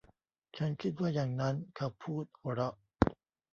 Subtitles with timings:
[0.57, 2.75] ฉันคิดว่าอย่างนั้น เขาพูด หัวเราะ